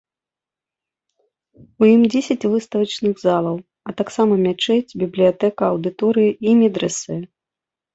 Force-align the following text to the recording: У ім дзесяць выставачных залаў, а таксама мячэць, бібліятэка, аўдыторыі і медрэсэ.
У 1.83 1.89
ім 1.95 2.01
дзесяць 2.15 2.49
выставачных 2.55 3.15
залаў, 3.27 3.63
а 3.89 3.97
таксама 4.03 4.33
мячэць, 4.45 4.95
бібліятэка, 5.07 5.63
аўдыторыі 5.75 6.39
і 6.47 6.61
медрэсэ. 6.67 7.25